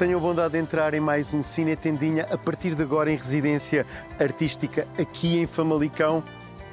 tenham 0.00 0.18
a 0.18 0.22
bondade 0.22 0.52
de 0.52 0.58
entrar 0.58 0.94
em 0.94 1.00
mais 1.00 1.34
um 1.34 1.42
Cine 1.42 1.76
Tendinha, 1.76 2.26
a 2.30 2.38
partir 2.38 2.74
de 2.74 2.82
agora 2.82 3.12
em 3.12 3.16
residência 3.16 3.84
artística 4.18 4.88
aqui 4.98 5.38
em 5.38 5.46
Famalicão, 5.46 6.24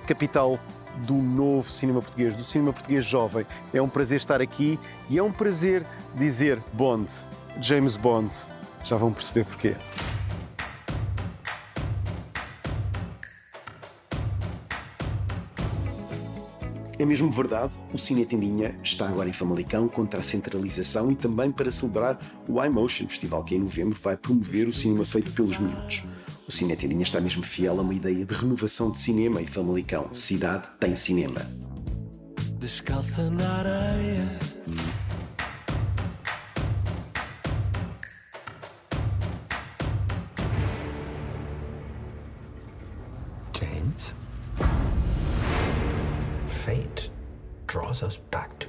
capital 0.07 0.57
do 0.99 1.15
novo 1.15 1.67
cinema 1.69 2.01
português, 2.01 2.37
do 2.37 2.43
cinema 2.45 2.71
português 2.71 3.03
jovem. 3.03 3.45
É 3.73 3.81
um 3.81 3.89
prazer 3.89 4.15
estar 4.15 4.39
aqui 4.39 4.79
e 5.09 5.17
é 5.17 5.21
um 5.21 5.29
prazer 5.29 5.85
dizer 6.15 6.63
Bond, 6.71 7.11
James 7.59 7.97
Bond. 7.97 8.33
Já 8.85 8.95
vão 8.95 9.11
perceber 9.11 9.43
porquê. 9.43 9.75
É 16.99 17.05
mesmo 17.05 17.29
verdade, 17.29 17.77
o 17.93 17.97
Cine 17.97 18.25
Tendinha 18.25 18.75
está 18.83 19.07
agora 19.07 19.29
em 19.29 19.33
Famalicão 19.33 19.87
contra 19.87 20.19
a 20.19 20.23
centralização 20.23 21.11
e 21.11 21.15
também 21.15 21.51
para 21.51 21.69
celebrar 21.69 22.17
o 22.47 22.63
iMotion, 22.63 23.07
festival 23.07 23.43
que 23.43 23.53
em 23.53 23.59
novembro 23.59 23.97
vai 24.01 24.17
promover 24.17 24.67
o 24.67 24.73
cinema 24.73 25.05
feito 25.05 25.31
pelos 25.31 25.59
miúdos. 25.59 26.03
O 26.47 26.51
Cine 26.51 26.75
Tendinha 26.75 27.03
está 27.03 27.21
mesmo 27.21 27.43
fiel 27.43 27.77
a 27.77 27.83
uma 27.83 27.93
ideia 27.93 28.25
de 28.25 28.33
renovação 28.33 28.91
de 28.91 28.97
cinema 28.97 29.39
em 29.39 29.45
Famalicão. 29.45 30.11
Cidade 30.11 30.63
tem 30.79 30.95
cinema. 30.95 31.41
Descalça 32.59 33.29
na 33.29 33.47
areia. 33.57 34.39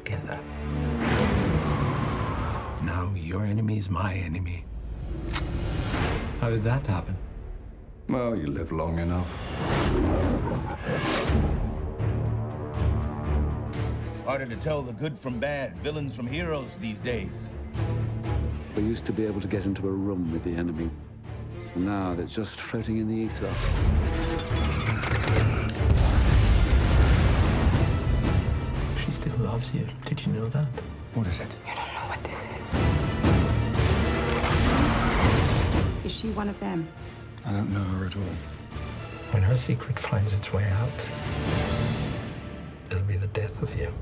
Together. 0.08 0.40
Now 2.82 3.12
your 3.14 3.44
enemy 3.44 3.76
is 3.76 3.90
my 3.90 4.14
enemy. 4.14 4.64
How 6.40 6.48
did 6.48 6.64
that 6.64 6.86
happen? 6.86 7.16
Well, 8.08 8.34
you 8.34 8.46
live 8.46 8.72
long 8.72 8.98
enough. 9.00 9.28
Harder 14.24 14.46
to 14.46 14.56
tell 14.56 14.80
the 14.82 14.94
good 14.94 15.18
from 15.18 15.38
bad, 15.38 15.76
villains 15.78 16.16
from 16.16 16.26
heroes 16.26 16.78
these 16.78 17.00
days. 17.00 17.50
We 18.76 18.84
used 18.84 19.04
to 19.06 19.12
be 19.12 19.26
able 19.26 19.42
to 19.42 19.48
get 19.48 19.66
into 19.66 19.88
a 19.88 19.92
room 19.92 20.32
with 20.32 20.42
the 20.42 20.54
enemy. 20.54 20.88
Now 21.76 22.14
they're 22.14 22.26
just 22.26 22.60
floating 22.60 22.96
in 22.98 23.08
the 23.08 23.14
ether. 23.14 23.52
Still 29.28 29.44
loves 29.44 29.72
you. 29.74 29.86
Did 30.06 30.24
you 30.24 30.32
know 30.32 30.48
that? 30.48 30.66
What 31.14 31.26
is 31.26 31.40
it? 31.40 31.58
I 31.66 31.74
don't 31.74 31.92
know 31.94 32.06
what 32.08 32.22
this 32.24 32.46
is. 32.52 32.60
Is 36.04 36.12
she 36.12 36.28
one 36.28 36.48
of 36.48 36.58
them? 36.60 36.86
I 37.44 37.52
don't 37.52 37.70
know 37.72 37.84
her 37.98 38.06
at 38.06 38.16
all. 38.16 38.36
When 39.32 39.42
her 39.42 39.56
secret 39.56 39.98
finds 39.98 40.32
its 40.32 40.52
way 40.52 40.64
out, 40.64 41.08
it'll 42.90 43.02
be 43.04 43.16
the 43.16 43.26
death 43.28 43.62
of 43.62 43.74
you. 43.78 43.92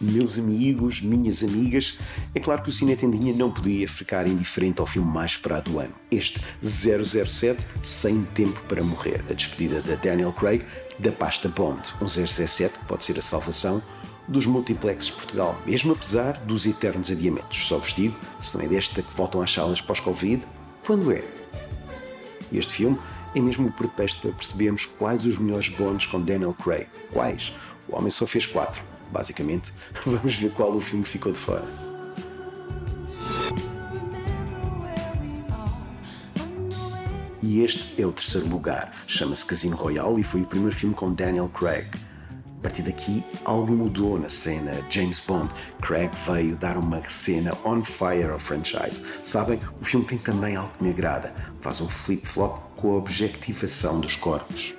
Meus 0.00 0.38
amigos, 0.38 1.02
minhas 1.02 1.42
amigas, 1.44 1.98
é 2.34 2.40
claro 2.40 2.62
que 2.62 2.70
o 2.70 2.72
Cine 2.72 2.96
Tendinha 2.96 3.34
não 3.34 3.52
podia 3.52 3.86
ficar 3.86 4.26
indiferente 4.26 4.80
ao 4.80 4.86
filme 4.86 5.12
mais 5.12 5.32
esperado 5.32 5.70
do 5.70 5.78
ano. 5.78 5.92
Este 6.10 6.40
007, 6.62 7.66
Sem 7.82 8.24
Tempo 8.34 8.58
para 8.66 8.82
Morrer, 8.82 9.22
a 9.28 9.34
despedida 9.34 9.82
de 9.82 9.94
Daniel 9.96 10.32
Craig 10.32 10.64
da 11.00 11.10
pasta 11.10 11.48
Bond, 11.48 11.80
um 12.00 12.06
007 12.06 12.78
que 12.78 12.84
pode 12.84 13.04
ser 13.04 13.18
a 13.18 13.22
salvação 13.22 13.82
dos 14.28 14.46
multiplexes 14.46 15.10
Portugal, 15.10 15.58
mesmo 15.66 15.92
apesar 15.92 16.34
dos 16.40 16.66
eternos 16.66 17.10
adiamentos. 17.10 17.66
Só 17.66 17.78
vos 17.78 17.94
digo, 17.94 18.14
se 18.38 18.56
não 18.56 18.64
é 18.64 18.68
desta 18.68 19.02
que 19.02 19.14
voltam 19.14 19.42
às 19.42 19.50
salas 19.50 19.80
pós-Covid, 19.80 20.46
quando 20.84 21.12
é? 21.12 21.24
Este 22.52 22.74
filme 22.74 22.98
é 23.34 23.40
mesmo 23.40 23.68
o 23.68 23.72
pretexto 23.72 24.20
para 24.20 24.32
percebermos 24.32 24.84
quais 24.84 25.24
os 25.24 25.38
melhores 25.38 25.68
Bonds 25.70 26.06
com 26.06 26.20
Daniel 26.20 26.54
Craig. 26.54 26.86
Quais? 27.12 27.54
O 27.88 27.96
homem 27.96 28.10
só 28.10 28.26
fez 28.26 28.46
quatro. 28.46 28.82
Basicamente, 29.10 29.72
vamos 30.04 30.36
ver 30.36 30.52
qual 30.52 30.72
o 30.72 30.80
filme 30.80 31.04
ficou 31.04 31.32
de 31.32 31.38
fora. 31.38 31.89
E 37.50 37.64
este 37.64 38.00
é 38.00 38.06
o 38.06 38.12
terceiro 38.12 38.48
lugar. 38.48 38.92
Chama-se 39.08 39.44
Casino 39.44 39.74
Royale 39.74 40.20
e 40.20 40.22
foi 40.22 40.42
o 40.42 40.46
primeiro 40.46 40.72
filme 40.72 40.94
com 40.94 41.12
Daniel 41.12 41.48
Craig. 41.48 41.84
A 42.60 42.62
partir 42.62 42.82
daqui, 42.82 43.24
algo 43.44 43.72
mudou 43.72 44.20
na 44.20 44.28
cena 44.28 44.70
James 44.88 45.18
Bond. 45.18 45.52
Craig 45.82 46.12
veio 46.24 46.56
dar 46.56 46.76
uma 46.76 47.02
cena 47.08 47.50
on 47.64 47.84
fire 47.84 48.30
ao 48.30 48.38
franchise. 48.38 49.02
Sabem, 49.24 49.58
o 49.80 49.84
filme 49.84 50.06
tem 50.06 50.16
também 50.16 50.54
algo 50.54 50.70
que 50.78 50.84
me 50.84 50.90
agrada. 50.90 51.34
Faz 51.60 51.80
um 51.80 51.88
flip-flop 51.88 52.60
com 52.76 52.92
a 52.92 52.98
objetivação 52.98 53.98
dos 53.98 54.14
corpos. 54.14 54.76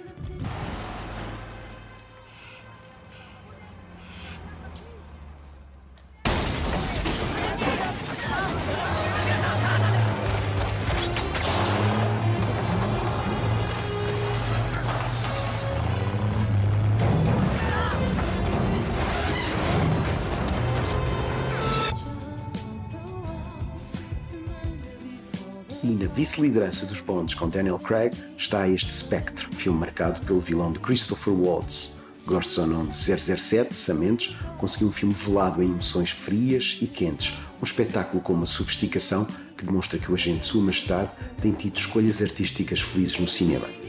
Vice-liderança 26.13 26.85
dos 26.85 27.01
Bonds 27.01 27.33
com 27.33 27.47
Daniel 27.47 27.79
Craig 27.79 28.16
está 28.38 28.67
este 28.67 28.94
Spectre, 28.94 29.47
filme 29.55 29.79
marcado 29.79 30.19
pelo 30.25 30.39
vilão 30.39 30.72
de 30.72 30.79
Christopher 30.79 31.33
Waltz. 31.33 31.94
Gostos 32.25 32.57
ou 32.57 32.67
não 32.67 32.85
de 32.85 32.95
007, 32.95 33.75
Samentes 33.75 34.35
conseguiu 34.57 34.89
um 34.89 34.91
filme 34.91 35.13
velado 35.13 35.63
em 35.63 35.67
emoções 35.67 36.11
frias 36.11 36.77
e 36.81 36.85
quentes, 36.85 37.38
um 37.59 37.66
espetáculo 37.66 38.22
com 38.22 38.33
uma 38.33 38.45
sofisticação 38.45 39.25
que 39.57 39.66
demonstra 39.66 39.97
que 39.97 40.11
o 40.11 40.13
agente 40.13 40.45
Sua 40.45 40.61
Majestade 40.61 41.11
tem 41.41 41.51
tido 41.51 41.77
escolhas 41.77 42.22
artísticas 42.22 42.79
felizes 42.79 43.17
no 43.19 43.28
cinema. 43.28 43.80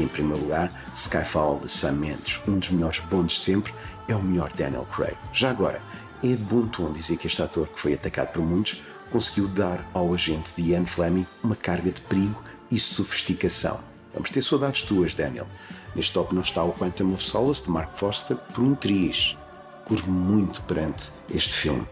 Em 0.00 0.08
primeiro 0.08 0.42
lugar, 0.42 0.72
Skyfall 0.94 1.58
de 1.58 1.68
Sam 1.68 1.92
Mendes, 1.92 2.40
um 2.48 2.58
dos 2.58 2.70
melhores 2.70 3.00
bondes 3.00 3.36
de 3.36 3.44
sempre, 3.44 3.74
é 4.08 4.16
o 4.16 4.22
melhor 4.22 4.50
Daniel 4.54 4.86
Craig. 4.90 5.14
Já 5.30 5.50
agora, 5.50 5.82
é 6.24 6.28
de 6.28 6.36
bom 6.36 6.66
tom 6.66 6.90
dizer 6.90 7.18
que 7.18 7.26
este 7.26 7.42
ator, 7.42 7.66
que 7.66 7.78
foi 7.78 7.92
atacado 7.92 8.32
por 8.32 8.42
muitos, 8.42 8.82
conseguiu 9.12 9.46
dar 9.48 9.86
ao 9.92 10.14
agente 10.14 10.54
de 10.56 10.70
Ian 10.70 10.86
Fleming 10.86 11.26
uma 11.44 11.54
carga 11.54 11.90
de 11.90 12.00
perigo 12.00 12.42
e 12.70 12.80
sofisticação. 12.80 13.78
Vamos 14.14 14.30
ter 14.30 14.40
saudades 14.40 14.84
tuas, 14.84 15.14
Daniel. 15.14 15.46
Neste 15.94 16.14
top 16.14 16.34
não 16.34 16.40
está 16.40 16.64
o 16.64 16.72
Quantum 16.72 17.12
of 17.12 17.22
Solace 17.22 17.64
de 17.64 17.70
Mark 17.70 17.94
Foster 17.94 18.38
por 18.54 18.64
um 18.64 18.74
triz. 18.74 19.36
Curvo 19.84 20.10
muito 20.10 20.62
perante 20.62 21.12
este 21.30 21.54
filme. 21.54 21.86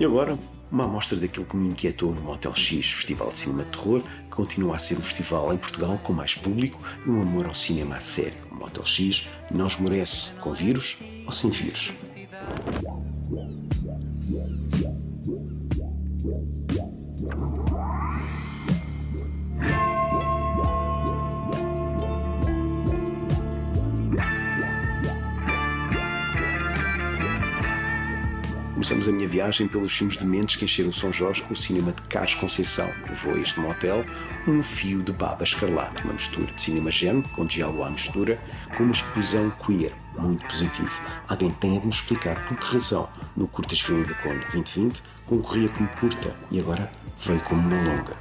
E 0.00 0.04
agora, 0.04 0.38
uma 0.70 0.84
amostra 0.84 1.18
daquilo 1.18 1.44
que 1.44 1.56
me 1.56 1.68
inquietou 1.68 2.14
no 2.14 2.20
Motel 2.20 2.54
X, 2.54 2.86
Festival 2.86 3.30
de 3.30 3.38
Cinema 3.38 3.64
de 3.64 3.70
Terror, 3.70 4.00
que 4.00 4.36
continua 4.36 4.76
a 4.76 4.78
ser 4.78 4.96
um 4.96 5.02
festival 5.02 5.52
em 5.52 5.56
Portugal 5.56 5.98
com 6.04 6.12
mais 6.12 6.36
público 6.36 6.80
e 7.04 7.10
um 7.10 7.20
amor 7.20 7.46
ao 7.46 7.54
cinema 7.54 7.96
a 7.96 8.00
sério. 8.00 8.36
O 8.52 8.54
Motel 8.54 8.84
X 8.86 9.28
não 9.50 9.66
esmorece 9.66 10.34
com 10.34 10.52
vírus 10.52 10.96
ou 11.26 11.32
sem 11.32 11.50
vírus. 11.50 11.92
Começamos 28.88 29.08
a 29.10 29.12
minha 29.12 29.28
viagem 29.28 29.68
pelos 29.68 29.92
filmes 29.92 30.16
de 30.16 30.24
mentes 30.24 30.56
que 30.56 30.64
encheram 30.64 30.90
São 30.90 31.12
Jorge 31.12 31.42
com 31.42 31.52
o 31.52 31.56
cinema 31.56 31.92
de 31.92 32.00
Carlos 32.04 32.36
Conceição. 32.36 32.90
Levou 33.06 33.34
a 33.34 33.38
este 33.38 33.60
motel 33.60 34.02
um 34.46 34.62
fio 34.62 35.02
de 35.02 35.12
baba 35.12 35.44
escarlate, 35.44 36.02
uma 36.04 36.14
mistura 36.14 36.50
de 36.50 36.62
cinema 36.62 36.90
gênero, 36.90 37.28
com 37.36 37.44
diálogo 37.44 37.82
à 37.82 37.90
mistura, 37.90 38.40
com 38.74 38.84
uma 38.84 38.92
explosão 38.92 39.50
queer, 39.50 39.92
muito 40.18 40.42
positivo. 40.46 41.02
Alguém 41.28 41.50
tem 41.50 41.78
de 41.78 41.84
nos 41.84 41.96
explicar 41.96 42.42
por 42.46 42.56
que 42.56 42.64
razão, 42.64 43.06
no 43.36 43.46
Curtas 43.46 43.78
Filme 43.78 44.06
do 44.06 44.14
Conde 44.14 44.40
2020, 44.52 45.02
concorria 45.26 45.68
como 45.68 45.88
curta 46.00 46.34
e 46.50 46.58
agora 46.58 46.90
veio 47.20 47.40
como 47.40 47.60
uma 47.60 47.76
longa. 47.76 48.16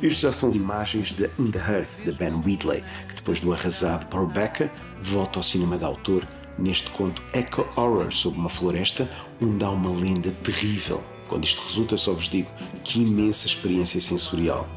Isto 0.00 0.20
já 0.20 0.32
são 0.32 0.52
imagens 0.52 1.12
de 1.12 1.28
In 1.38 1.50
the 1.50 1.58
Earth, 1.58 2.04
de 2.04 2.12
Ben 2.12 2.34
Wheatley, 2.34 2.84
que 3.08 3.16
depois 3.16 3.40
do 3.40 3.52
arrasado 3.52 4.06
Paul 4.06 4.26
Becker, 4.26 4.70
volta 5.02 5.40
ao 5.40 5.42
cinema 5.42 5.76
de 5.76 5.84
autor 5.84 6.24
neste 6.56 6.88
conto 6.90 7.20
Echo 7.32 7.66
Horror 7.76 8.12
sobre 8.12 8.38
uma 8.38 8.48
floresta 8.48 9.08
onde 9.42 9.64
há 9.64 9.70
uma 9.70 9.90
lenda 9.90 10.30
terrível. 10.44 11.02
Quando 11.28 11.44
isto 11.44 11.60
resulta, 11.66 11.96
só 11.96 12.12
vos 12.12 12.28
digo 12.28 12.48
que 12.84 13.00
imensa 13.00 13.48
experiência 13.48 14.00
sensorial. 14.00 14.68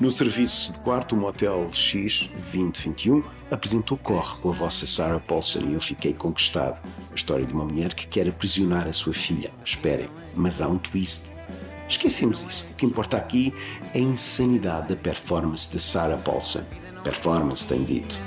No 0.00 0.10
serviço 0.10 0.72
de 0.72 0.78
quarto, 0.80 1.14
o 1.14 1.18
Motel 1.18 1.68
X 1.72 2.28
2021 2.52 3.22
apresentou 3.52 3.96
Corre 3.98 4.36
com 4.40 4.50
a 4.50 4.52
vossa 4.52 4.84
Sarah 4.84 5.20
Paulson 5.20 5.60
e 5.60 5.74
eu 5.74 5.80
fiquei 5.80 6.12
conquistado. 6.12 6.80
A 7.10 7.14
história 7.14 7.46
de 7.46 7.52
uma 7.52 7.64
mulher 7.64 7.94
que 7.94 8.06
quer 8.06 8.28
aprisionar 8.28 8.88
a 8.88 8.92
sua 8.92 9.12
filha. 9.12 9.52
Esperem, 9.64 10.10
mas 10.34 10.60
há 10.60 10.66
um 10.66 10.76
twist. 10.76 11.37
Esquecemos 11.88 12.44
isso. 12.46 12.70
O 12.70 12.74
que 12.74 12.84
importa 12.84 13.16
aqui 13.16 13.52
é 13.94 13.98
a 13.98 14.00
insanidade 14.00 14.88
da 14.88 14.96
performance 14.96 15.70
de 15.70 15.80
Sarah 15.80 16.18
Paulson. 16.18 16.62
Performance, 17.02 17.66
tem 17.66 17.82
dito. 17.82 18.20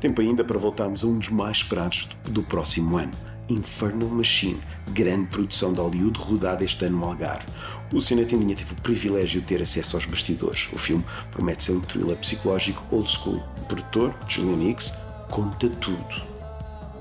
Tempo 0.00 0.22
ainda 0.22 0.42
para 0.42 0.58
voltarmos 0.58 1.04
a 1.04 1.06
um 1.06 1.18
dos 1.18 1.28
mais 1.28 1.58
esperados 1.58 2.08
do 2.24 2.42
próximo 2.42 2.96
ano. 2.96 3.29
Infernal 3.50 4.08
Machine, 4.08 4.60
grande 4.90 5.26
produção 5.26 5.72
de 5.72 5.80
Hollywood 5.80 6.16
rodada 6.16 6.64
este 6.64 6.84
ano 6.84 6.98
no 6.98 7.06
Algarve. 7.06 7.46
O 7.92 8.00
Cine 8.00 8.24
Tendinha 8.24 8.54
teve 8.54 8.72
o 8.72 8.76
privilégio 8.76 9.40
de 9.40 9.46
ter 9.48 9.60
acesso 9.60 9.96
aos 9.96 10.06
bastidores. 10.06 10.68
O 10.72 10.78
filme 10.78 11.04
promete 11.32 11.64
ser 11.64 11.72
um 11.72 11.80
thriller 11.80 12.16
psicológico 12.18 12.82
old 12.94 13.10
school. 13.10 13.42
O 13.60 13.64
produtor, 13.64 14.14
Julian 14.28 14.68
Hicks, 14.68 14.96
conta 15.28 15.68
tudo. 15.80 16.30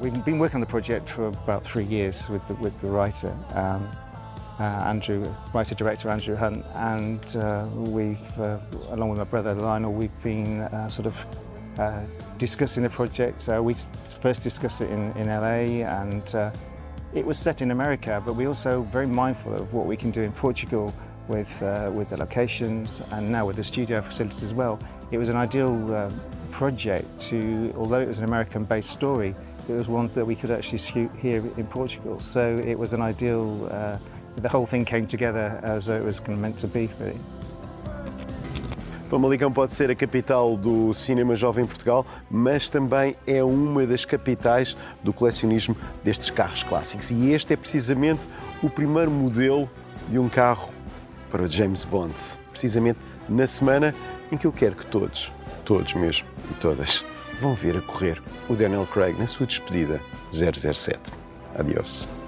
We've 0.02 0.24
been 0.24 0.40
working 0.40 0.56
on 0.56 0.62
the 0.62 0.70
project 0.70 1.10
for 1.10 1.28
about 1.28 1.64
three 1.64 1.84
years 1.84 2.28
with 2.30 2.42
the, 2.48 2.56
with 2.56 2.74
the 2.82 2.88
writer, 2.88 3.32
um, 3.54 3.88
uh, 4.60 4.90
Andrew, 4.90 5.32
writer-director 5.54 6.10
Andrew 6.10 6.36
Hunt, 6.36 6.66
and 6.74 7.36
uh, 7.36 7.68
we've, 7.76 8.40
uh, 8.40 8.58
along 8.92 9.10
with 9.10 9.20
my 9.20 9.26
brother 9.26 9.54
Lionel, 9.54 9.94
we've 9.94 10.24
been 10.24 10.62
uh, 10.62 10.90
sort 10.90 11.06
of 11.06 11.16
uh, 11.80 12.04
discussing 12.38 12.84
the 12.84 12.90
project. 12.90 13.48
Uh, 13.48 13.64
we 13.64 13.74
first 14.22 14.44
discussed 14.44 14.82
it 14.82 14.90
in, 14.90 15.12
in 15.14 15.28
LA 15.28 15.86
and 15.88 16.36
uh, 16.36 16.52
it 17.14 17.26
was 17.26 17.40
set 17.40 17.62
in 17.62 17.72
America, 17.72 18.22
but 18.26 18.34
we 18.34 18.46
also 18.46 18.82
very 18.92 19.08
mindful 19.08 19.56
of 19.56 19.74
what 19.74 19.86
we 19.86 19.96
can 19.96 20.12
do 20.12 20.22
in 20.22 20.32
Portugal 20.34 20.94
with, 21.30 21.50
uh, 21.64 21.90
with 21.94 22.10
the 22.10 22.18
locations 22.18 23.02
and 23.12 23.32
now 23.32 23.46
with 23.46 23.56
the 23.56 23.64
studio 23.64 24.02
facilities 24.02 24.44
as 24.44 24.54
well. 24.54 24.80
It 25.12 25.18
was 25.18 25.30
an 25.30 25.38
ideal 25.38 25.96
uh, 25.96 26.12
project 26.52 27.20
to, 27.30 27.74
although 27.78 28.00
it 28.00 28.08
was 28.08 28.18
an 28.18 28.26
American-based 28.26 28.90
story, 28.90 29.34
it 29.70 29.74
was 29.74 29.88
one 29.88 30.08
that 30.10 30.26
we 30.26 30.36
could 30.36 30.52
actually 30.52 30.80
shoot 30.80 31.12
here 31.18 31.38
in 31.58 31.68
Portugal. 31.68 32.20
So 32.20 32.58
it 32.58 32.78
was 32.78 32.94
an 32.94 33.02
ideal, 33.02 33.70
uh, 33.72 33.98
the 34.36 34.50
whole 34.50 34.66
thing 34.66 34.84
came 34.84 35.08
together 35.08 35.60
as 35.64 35.88
it 35.88 36.04
was 36.04 36.26
meant 36.28 36.58
to 36.60 36.68
be 36.68 36.90
really. 37.00 37.18
Famalicão 39.10 39.52
pode 39.52 39.74
ser 39.74 39.90
a 39.90 39.96
capital 39.96 40.56
do 40.56 40.94
cinema 40.94 41.36
jovem 41.36 41.64
em 41.64 41.68
Portugal, 41.68 42.06
mas 42.30 42.70
também 42.70 43.16
é 43.26 43.44
uma 43.44 43.88
das 43.88 44.06
capitais 44.06 44.78
do 45.04 45.12
colecionismo 45.12 45.76
destes 46.04 46.30
carros 46.30 46.62
clássicos. 46.62 47.10
E 47.10 47.32
este 47.32 47.54
é 47.54 47.58
precisamente 47.58 48.22
o 48.62 48.70
primeiro 48.70 49.10
modelo 49.10 49.68
de 50.08 50.20
um 50.20 50.30
carro 50.30 50.70
para 51.32 51.48
James 51.48 51.84
Bond. 51.84 52.14
Precisamente 52.52 53.00
na 53.28 53.48
semana 53.48 53.96
em 54.32 54.38
que 54.38 54.46
eu 54.46 54.52
quero 54.52 54.76
que 54.76 54.86
todos, 54.86 55.32
todos 55.66 55.96
mesmo 55.96 56.28
e 56.52 56.54
todas, 56.56 57.04
vão 57.42 57.56
ver 57.56 57.78
a 57.78 57.82
correr 57.82 58.22
o 58.48 58.54
Daniel 58.54 58.86
Craig 58.86 59.18
na 59.18 59.26
sua 59.26 59.48
despedida 59.48 60.00
007. 60.32 61.00
Adiós. 61.58 62.19